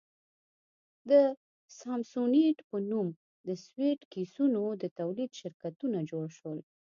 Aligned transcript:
د 1.09 1.11
سامسونیټ 1.79 2.57
په 2.69 2.77
نوم 2.89 3.07
د 3.47 3.49
سویټ 3.65 3.99
کېسونو 4.13 4.61
د 4.81 4.83
تولید 4.99 5.31
شرکتونه 5.39 5.99
جوړ 6.09 6.25
شول. 6.37 6.59